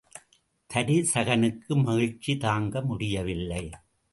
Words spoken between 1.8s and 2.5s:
மகிழ்ச்சி